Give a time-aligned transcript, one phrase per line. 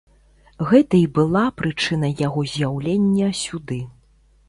[0.69, 3.83] Гэта і была прычына яго з'яўлення сюды.